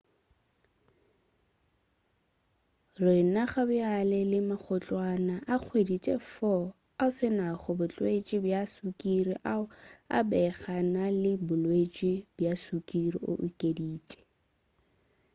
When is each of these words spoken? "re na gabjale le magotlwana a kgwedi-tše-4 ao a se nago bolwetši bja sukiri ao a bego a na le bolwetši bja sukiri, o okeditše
"re 3.03 3.17
na 3.33 3.43
gabjale 3.51 4.19
le 4.31 4.39
magotlwana 4.49 5.35
a 5.53 5.55
kgwedi-tše-4 5.65 6.35
ao 6.61 6.63
a 7.05 7.07
se 7.17 7.27
nago 7.37 7.69
bolwetši 7.79 8.37
bja 8.43 8.61
sukiri 8.75 9.33
ao 9.53 9.63
a 10.17 10.19
bego 10.29 10.65
a 10.77 10.79
na 10.93 11.05
le 11.21 11.31
bolwetši 11.47 12.11
bja 12.37 12.53
sukiri, 12.65 13.17
o 13.29 13.31
okeditše 13.47 14.19